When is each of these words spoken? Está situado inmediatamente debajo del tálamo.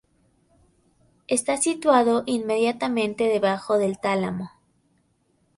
Está 1.27 1.57
situado 1.57 2.23
inmediatamente 2.25 3.25
debajo 3.25 3.77
del 3.77 3.99
tálamo. 3.99 4.49